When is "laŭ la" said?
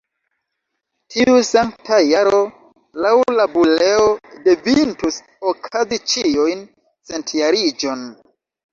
3.07-3.47